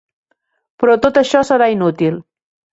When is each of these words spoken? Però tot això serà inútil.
Però 0.85 0.95
tot 1.05 1.21
això 1.23 1.45
serà 1.53 1.71
inútil. 1.77 2.21